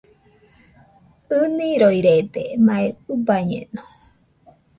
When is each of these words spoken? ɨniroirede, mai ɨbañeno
ɨniroirede, 1.39 2.43
mai 2.65 2.85
ɨbañeno 3.13 3.81